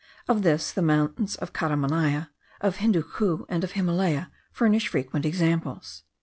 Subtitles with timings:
[0.27, 6.01] Of this the mountains of Caramania, of Hindookho, and of Himalaya, furnish frequent examples.